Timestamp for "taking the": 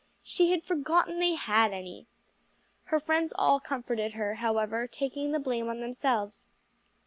4.87-5.37